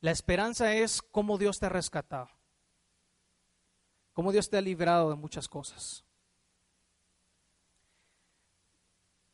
[0.00, 2.30] La esperanza es cómo Dios te ha rescatado,
[4.14, 6.02] cómo Dios te ha librado de muchas cosas.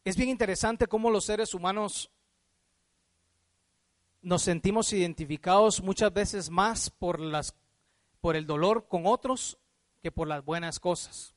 [0.03, 2.11] Es bien interesante cómo los seres humanos
[4.21, 7.55] nos sentimos identificados muchas veces más por, las,
[8.25, 9.59] por el dolor con otros
[10.01, 11.35] que por las buenas cosas.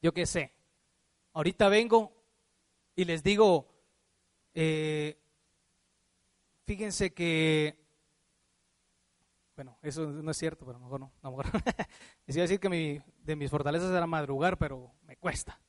[0.00, 0.54] Yo qué sé,
[1.34, 2.14] ahorita vengo
[2.96, 3.68] y les digo,
[4.54, 5.20] eh,
[6.64, 7.78] Fíjense que,
[9.54, 11.12] bueno, eso no es cierto, pero a lo mejor no.
[11.22, 11.52] A lo mejor
[12.24, 15.60] decir que mi, de mis fortalezas era madrugar, pero me cuesta.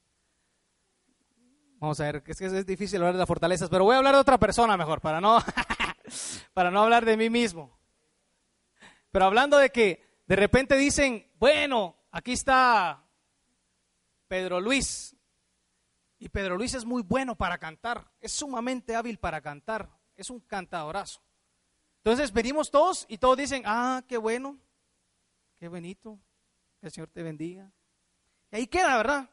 [1.80, 4.16] Vamos a ver, es que es difícil hablar de las fortalezas, pero voy a hablar
[4.16, 5.38] de otra persona mejor, para no,
[6.54, 7.79] para no hablar de mí mismo.
[9.12, 13.04] Pero hablando de que de repente dicen, bueno, aquí está
[14.28, 15.16] Pedro Luis.
[16.20, 20.42] Y Pedro Luis es muy bueno para cantar, es sumamente hábil para cantar es un
[20.42, 21.22] cantadorazo.
[21.98, 24.58] Entonces venimos todos y todos dicen, ah, qué bueno,
[25.58, 26.20] qué bonito,
[26.80, 27.72] que el Señor te bendiga.
[28.52, 29.30] Y ahí queda, ¿verdad?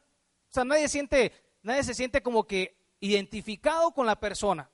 [0.49, 4.69] O sea, nadie siente, nadie se siente como que identificado con la persona.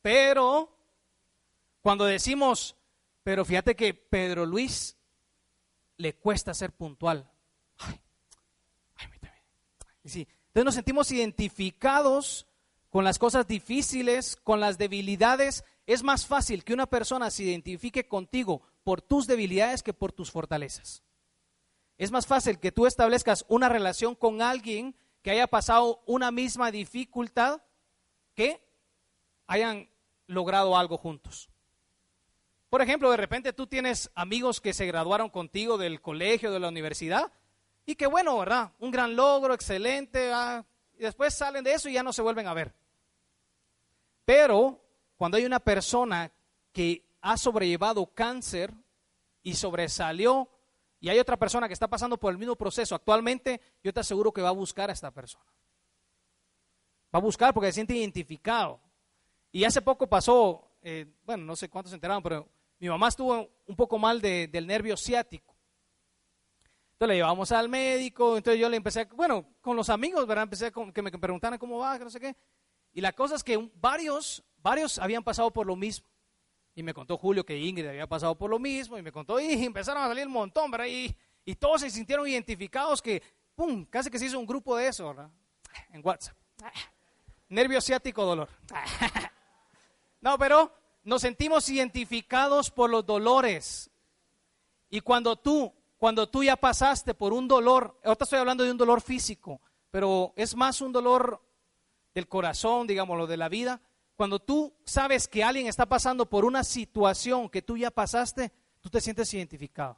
[0.00, 0.74] Pero
[1.82, 2.74] cuando decimos,
[3.28, 4.96] pero fíjate que Pedro Luis
[5.98, 7.30] le cuesta ser puntual.
[10.02, 12.46] Sí, entonces nos sentimos identificados
[12.88, 18.08] con las cosas difíciles, con las debilidades, es más fácil que una persona se identifique
[18.08, 21.02] contigo por tus debilidades que por tus fortalezas.
[21.98, 26.70] Es más fácil que tú establezcas una relación con alguien que haya pasado una misma
[26.70, 27.60] dificultad
[28.34, 28.66] que
[29.46, 29.90] hayan
[30.26, 31.50] logrado algo juntos.
[32.68, 36.68] Por ejemplo, de repente tú tienes amigos que se graduaron contigo del colegio, de la
[36.68, 37.32] universidad,
[37.86, 38.72] y que bueno, ¿verdad?
[38.78, 40.64] Un gran logro, excelente, ah,
[40.98, 42.74] y después salen de eso y ya no se vuelven a ver.
[44.26, 44.84] Pero
[45.16, 46.30] cuando hay una persona
[46.72, 48.74] que ha sobrellevado cáncer
[49.42, 50.50] y sobresalió,
[51.00, 54.32] y hay otra persona que está pasando por el mismo proceso actualmente, yo te aseguro
[54.32, 55.46] que va a buscar a esta persona.
[57.14, 58.80] Va a buscar porque se siente identificado.
[59.50, 62.46] Y hace poco pasó, eh, bueno, no sé cuántos se enteraron, pero
[62.78, 65.54] mi mamá estuvo un poco mal del nervio ciático.
[66.92, 70.44] Entonces le llevamos al médico, entonces yo le empecé, bueno, con los amigos, ¿verdad?
[70.44, 72.36] Empecé a que me preguntaran cómo va, que no sé qué.
[72.92, 76.08] Y la cosa es que varios, varios habían pasado por lo mismo.
[76.74, 78.98] Y me contó Julio que Ingrid había pasado por lo mismo.
[78.98, 80.86] Y me contó, y empezaron a salir un montón, ¿verdad?
[80.86, 81.14] Y,
[81.44, 83.22] y todos se sintieron identificados que,
[83.54, 83.84] ¡pum!
[83.84, 85.30] Casi que se hizo un grupo de eso, ¿verdad?
[85.92, 86.36] En WhatsApp.
[87.48, 88.48] Nervio ciático, dolor.
[90.20, 90.72] No, pero
[91.08, 93.90] nos sentimos identificados por los dolores.
[94.90, 98.76] Y cuando tú, cuando tú ya pasaste por un dolor, ahorita estoy hablando de un
[98.76, 101.42] dolor físico, pero es más un dolor
[102.14, 103.80] del corazón, digámoslo, de la vida,
[104.16, 108.52] cuando tú sabes que alguien está pasando por una situación que tú ya pasaste,
[108.82, 109.96] tú te sientes identificado.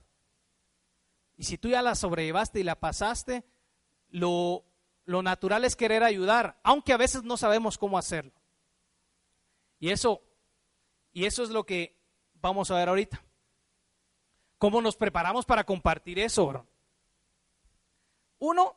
[1.36, 3.42] Y si tú ya la sobrellevaste y la pasaste,
[4.10, 4.64] lo,
[5.06, 8.30] lo natural es querer ayudar, aunque a veces no sabemos cómo hacerlo.
[9.80, 10.22] Y eso,
[11.12, 11.96] y eso es lo que
[12.34, 13.24] vamos a ver ahorita.
[14.58, 16.66] ¿Cómo nos preparamos para compartir eso?
[18.38, 18.74] Uno,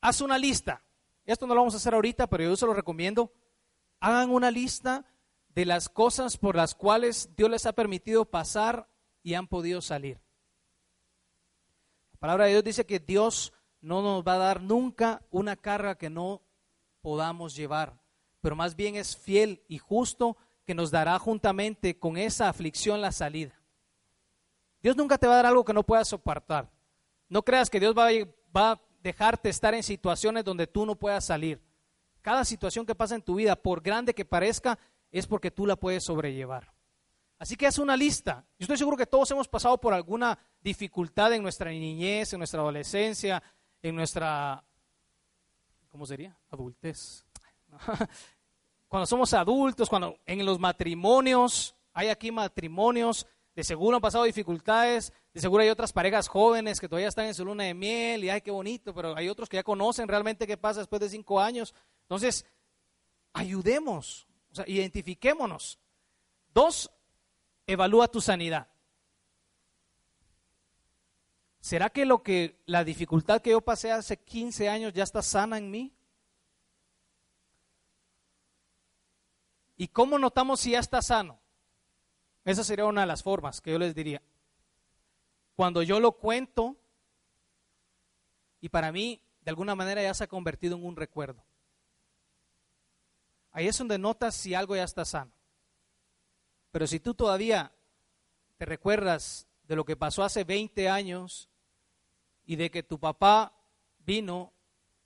[0.00, 0.82] haz una lista
[1.32, 3.32] esto no lo vamos a hacer ahorita, pero yo se lo recomiendo.
[4.00, 5.04] Hagan una lista
[5.54, 8.88] de las cosas por las cuales Dios les ha permitido pasar
[9.22, 10.20] y han podido salir.
[12.14, 15.96] La palabra de Dios dice que Dios no nos va a dar nunca una carga
[15.96, 16.42] que no
[17.00, 18.02] podamos llevar,
[18.40, 20.36] pero más bien es fiel y justo
[20.70, 23.60] que nos dará juntamente con esa aflicción la salida.
[24.80, 26.70] Dios nunca te va a dar algo que no puedas soportar.
[27.28, 31.60] No creas que Dios va a, dejarte estar en situaciones donde tú no puedas salir.
[32.22, 34.78] Cada situación que pasa en tu vida, por grande que parezca,
[35.10, 36.72] es porque tú la puedes sobrellevar.
[37.36, 38.46] Así que haz una lista.
[38.56, 42.60] Yo estoy seguro que todos hemos pasado por alguna dificultad en nuestra niñez, en nuestra
[42.60, 43.42] adolescencia,
[43.82, 44.62] en nuestra,
[45.90, 46.38] ¿cómo sería?
[46.48, 47.26] Adultez.
[48.90, 53.24] Cuando somos adultos, cuando en los matrimonios, hay aquí matrimonios,
[53.54, 57.34] de seguro han pasado dificultades, de seguro hay otras parejas jóvenes que todavía están en
[57.34, 60.44] su luna de miel y ay, qué bonito, pero hay otros que ya conocen realmente
[60.44, 61.72] qué pasa después de cinco años.
[62.02, 62.44] Entonces,
[63.32, 65.78] ayudemos, o sea, identifiquémonos.
[66.52, 66.90] Dos,
[67.68, 68.66] evalúa tu sanidad.
[71.60, 75.58] ¿Será que lo que la dificultad que yo pasé hace 15 años ya está sana
[75.58, 75.94] en mí?
[79.80, 81.40] ¿Y cómo notamos si ya está sano?
[82.44, 84.20] Esa sería una de las formas que yo les diría.
[85.56, 86.76] Cuando yo lo cuento
[88.60, 91.42] y para mí de alguna manera ya se ha convertido en un recuerdo.
[93.52, 95.32] Ahí es donde notas si algo ya está sano.
[96.72, 97.72] Pero si tú todavía
[98.58, 101.48] te recuerdas de lo que pasó hace 20 años
[102.44, 103.54] y de que tu papá
[104.00, 104.52] vino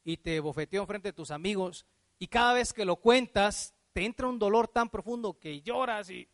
[0.02, 1.86] y te bofeteó frente de tus amigos
[2.18, 6.28] y cada vez que lo cuentas te entra un dolor tan profundo que lloras y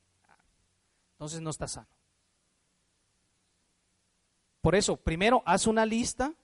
[1.13, 1.89] entonces no estás sano.
[4.63, 6.35] Por eso, primero, haz una lista,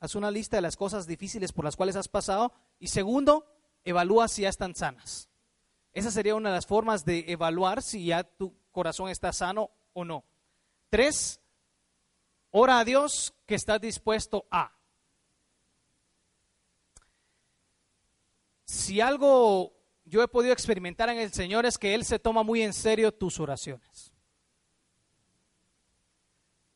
[0.00, 3.46] haz una lista de las cosas difíciles por las cuales has pasado y segundo,
[3.84, 5.28] evalúa si ya están sanas.
[5.92, 10.06] Esa sería una de las formas de evaluar si ya tu corazón está sano o
[10.06, 10.24] no.
[10.88, 11.38] Tres,
[12.50, 14.72] ora a Dios que estás dispuesto a.
[18.64, 19.81] Si algo
[20.12, 23.14] yo he podido experimentar en el Señor es que Él se toma muy en serio
[23.14, 24.12] tus oraciones.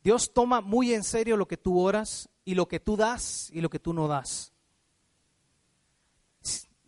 [0.02, 3.60] Dios toma muy en serio lo que tú oras y lo que tú das y
[3.60, 4.54] lo que tú no das.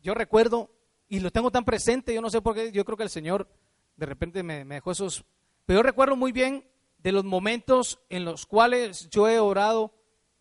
[0.02, 0.70] Yo recuerdo,
[1.06, 3.46] y lo tengo tan presente, yo no sé por qué, yo creo que el Señor
[3.96, 5.26] de repente me, me dejó esos,
[5.66, 9.92] pero yo recuerdo muy bien de los momentos en los cuales yo he orado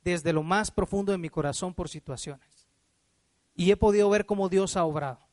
[0.06, 2.70] desde lo más profundo de mi corazón por situaciones.
[3.56, 5.27] Y he podido ver cómo Dios ha obrado.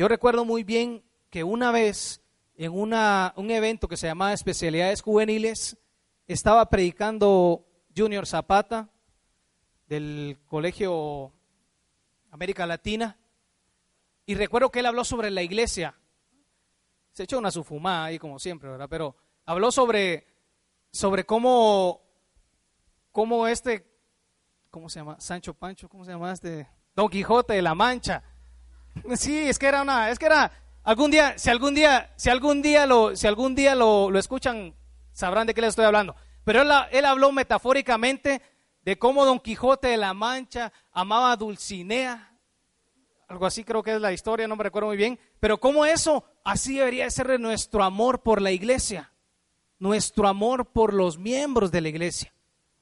[0.00, 2.22] Yo recuerdo muy bien que una vez
[2.54, 5.76] en una, un evento que se llamaba Especialidades Juveniles,
[6.26, 8.88] estaba predicando Junior Zapata
[9.88, 11.34] del Colegio
[12.30, 13.18] América Latina
[14.24, 16.00] y recuerdo que él habló sobre la iglesia.
[17.12, 18.88] Se echó una sufumada ahí como siempre, ¿verdad?
[18.88, 20.26] Pero habló sobre,
[20.90, 22.00] sobre cómo,
[23.12, 23.86] cómo este,
[24.70, 25.20] ¿cómo se llama?
[25.20, 26.70] Sancho Pancho, ¿cómo se llama este?
[26.96, 28.24] Don Quijote de la Mancha.
[29.16, 32.62] Sí, es que era una, es que era, algún día, si algún día, si algún
[32.62, 34.74] día lo, si algún día lo, lo escuchan,
[35.12, 36.14] sabrán de qué les estoy hablando.
[36.44, 38.42] Pero él, él habló metafóricamente
[38.82, 42.38] de cómo Don Quijote de la Mancha amaba a Dulcinea.
[43.28, 45.18] Algo así creo que es la historia, no me recuerdo muy bien.
[45.38, 49.12] Pero cómo eso, así debería ser nuestro amor por la iglesia,
[49.78, 52.34] nuestro amor por los miembros de la iglesia,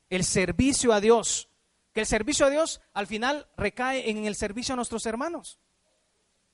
[0.09, 1.49] el servicio a Dios.
[1.93, 5.59] Que el servicio a Dios al final recae en el servicio a nuestros hermanos.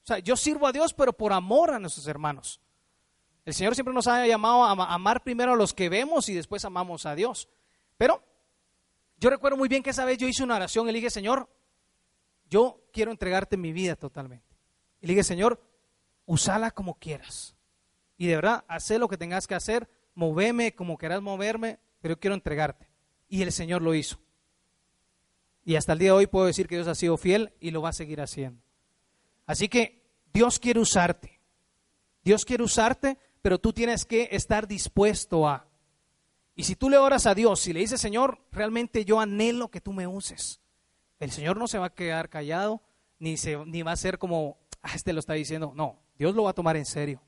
[0.04, 2.60] O sea, yo sirvo a Dios, pero por amor a nuestros hermanos.
[3.46, 6.64] El Señor siempre nos ha llamado a amar primero a los que vemos y después
[6.64, 7.48] amamos a Dios.
[7.96, 8.22] Pero
[9.18, 11.48] yo recuerdo muy bien que esa vez yo hice una oración y le dije, Señor,
[12.50, 14.46] yo quiero entregarte mi vida totalmente.
[15.00, 15.62] Y le dije, Señor,
[16.26, 17.56] usala como quieras.
[18.18, 22.20] Y de verdad, haz lo que tengas que hacer, moveme como quieras moverme, pero yo
[22.20, 22.88] quiero entregarte.
[23.28, 24.18] Y el Señor lo hizo.
[25.64, 27.80] Y hasta el día de hoy puedo decir que Dios ha sido fiel y lo
[27.80, 28.63] va a seguir haciendo.
[29.46, 31.40] Así que Dios quiere usarte.
[32.22, 35.66] Dios quiere usarte pero tú tienes que estar dispuesto a.
[36.56, 39.82] Y si tú le oras a Dios y le dices, Señor, realmente yo anhelo que
[39.82, 40.62] tú me uses,
[41.20, 42.80] el Señor no se va a quedar callado,
[43.18, 45.72] ni, se, ni va a ser como, ah, este lo está diciendo.
[45.76, 47.20] No, Dios lo va a tomar en serio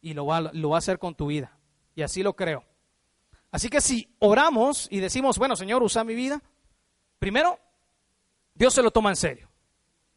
[0.00, 1.56] y lo va, lo va a hacer con tu vida.
[1.94, 2.64] Y así lo creo.
[3.52, 6.42] Así que si oramos y decimos, bueno, Señor, usa mi vida,
[7.20, 7.56] primero,
[8.52, 9.48] Dios se lo toma en serio.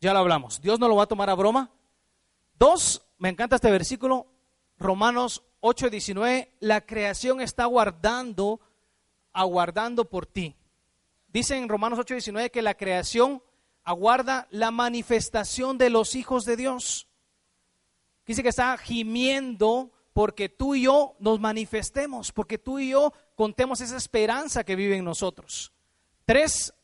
[0.06, 0.62] Ya lo hablamos.
[0.62, 1.72] Dios no lo va a tomar a broma.
[2.60, 4.28] Dos, me encanta este versículo,
[4.78, 8.60] Romanos 8:19, la creación está aguardando,
[9.34, 10.56] aguardando por ti.
[11.30, 13.42] Dice en Romanos 8:19 que la creación
[13.84, 17.08] aguarda la manifestación de los hijos de Dios.
[18.28, 23.82] Dice que está gimiendo porque tú y yo nos manifestemos, porque tú y yo contemos
[23.82, 25.74] esa esperanza que vive en nosotros.
[26.26, 26.76] Tres,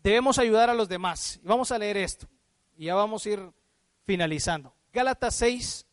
[0.00, 1.40] debemos ayudar a los demás.
[1.42, 2.28] Vamos a leer esto.
[2.78, 3.52] Y ya vamos a ir
[4.04, 4.72] finalizando.
[4.92, 5.84] Gálatas 6.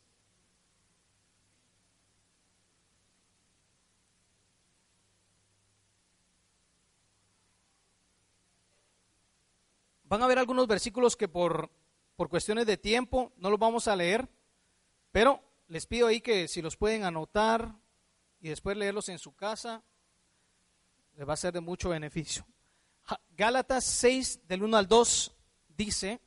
[10.04, 11.72] Van a ver algunos versículos que por,
[12.16, 14.30] por cuestiones de tiempo no los vamos a leer,
[15.12, 17.74] pero les pido ahí que si los pueden anotar
[18.40, 19.84] y después leerlos en su casa,
[21.16, 22.46] les va a ser de mucho beneficio.
[23.32, 25.36] Gálatas 6 del 1 al 2
[25.76, 26.22] dice,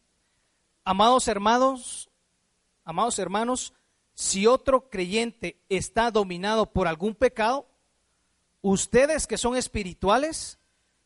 [0.88, 2.08] amados hermanos,
[2.82, 3.74] amados hermanos,
[4.14, 7.68] si otro creyente está dominado por algún pecado,
[8.62, 10.58] ustedes que son espirituales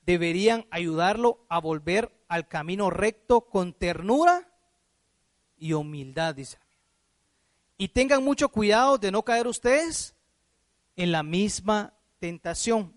[0.07, 4.49] deberían ayudarlo a volver al camino recto con ternura
[5.57, 6.59] y humildad, dice.
[7.77, 10.15] Y tengan mucho cuidado de no caer ustedes
[10.95, 12.95] en la misma tentación.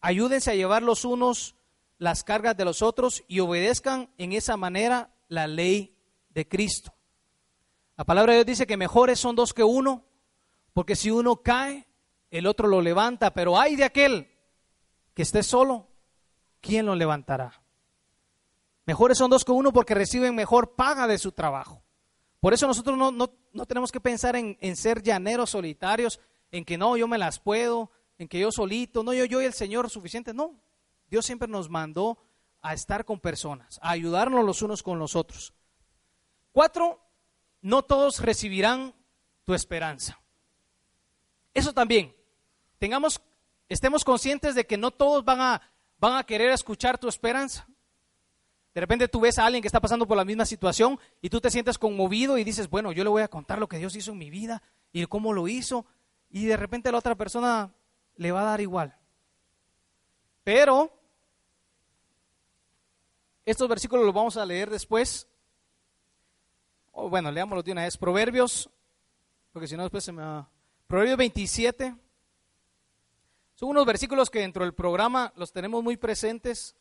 [0.00, 1.56] Ayúdense a llevar los unos
[1.98, 5.91] las cargas de los otros y obedezcan en esa manera la ley
[6.34, 6.94] de Cristo.
[7.96, 10.04] La palabra de Dios dice que mejores son dos que uno,
[10.72, 11.86] porque si uno cae,
[12.30, 14.28] el otro lo levanta, pero hay de aquel
[15.14, 15.88] que esté solo,
[16.60, 17.62] ¿quién lo levantará?
[18.86, 21.82] Mejores son dos que uno porque reciben mejor paga de su trabajo.
[22.40, 26.18] Por eso nosotros no, no, tenemos que pensar en, en, ser llaneros solitarios,
[26.50, 29.44] en que no, yo me las puedo, en que yo solito, no, yo, yo y
[29.44, 30.34] el Señor suficiente.
[30.34, 30.60] No,
[31.08, 32.18] Dios siempre nos mandó
[32.60, 35.52] a estar con personas, a ayudarnos los unos con los otros.
[36.52, 37.00] Cuatro,
[37.60, 38.94] no todos recibirán
[39.44, 40.20] tu esperanza.
[41.54, 42.14] Eso también.
[42.78, 43.20] Tengamos,
[43.68, 45.62] estemos conscientes de que no todos van a,
[45.98, 47.66] van a querer escuchar tu esperanza.
[48.74, 51.40] De repente tú ves a alguien que está pasando por la misma situación y tú
[51.40, 54.12] te sientes conmovido y dices, bueno, yo le voy a contar lo que Dios hizo
[54.12, 55.84] en mi vida y cómo lo hizo.
[56.30, 57.72] Y de repente la otra persona
[58.16, 58.96] le va a dar igual.
[60.42, 60.90] Pero
[63.44, 65.28] estos versículos los vamos a leer después.
[66.92, 67.96] Bueno, leámoslo de una vez.
[67.96, 68.70] Proverbios,
[69.52, 70.48] porque si no después se me va.
[70.86, 71.94] Proverbios 27.
[73.54, 76.74] Son unos versículos que dentro del programa los tenemos muy presentes,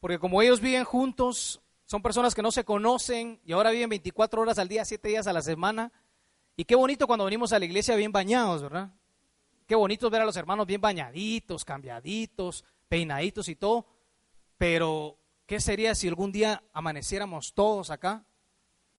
[0.00, 4.42] porque como ellos viven juntos, son personas que no se conocen y ahora viven 24
[4.42, 5.92] horas al día, 7 días a la semana.
[6.56, 8.90] Y qué bonito cuando venimos a la iglesia bien bañados, ¿verdad?
[9.66, 13.86] Qué bonito ver a los hermanos bien bañaditos, cambiaditos, peinaditos y todo.
[14.56, 18.24] Pero ¿Qué sería si algún día amaneciéramos todos acá